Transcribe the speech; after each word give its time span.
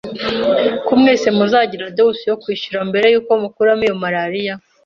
ko 0.85 0.91
mwese 0.99 1.27
muzagira 1.37 1.93
deuce 1.97 2.23
yo 2.31 2.37
kwishyura 2.41 2.79
mbere 2.89 3.05
yuko 3.13 3.31
mukuramo 3.41 3.83
iyo 3.87 3.95
malariya 4.01 4.53